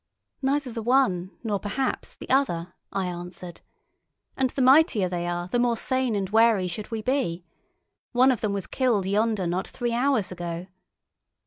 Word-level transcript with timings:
"Neither 0.41 0.71
the 0.73 0.81
one 0.81 1.29
nor, 1.43 1.59
perhaps, 1.59 2.15
the 2.15 2.27
other," 2.31 2.73
I 2.91 3.05
answered. 3.05 3.61
"And 4.35 4.49
the 4.49 4.59
mightier 4.63 5.07
they 5.07 5.27
are 5.27 5.47
the 5.47 5.59
more 5.59 5.77
sane 5.77 6.15
and 6.15 6.27
wary 6.27 6.67
should 6.67 6.89
we 6.89 7.03
be. 7.03 7.43
One 8.11 8.31
of 8.31 8.41
them 8.41 8.51
was 8.51 8.65
killed 8.65 9.05
yonder 9.05 9.45
not 9.45 9.67
three 9.67 9.93
hours 9.93 10.31
ago." 10.31 10.65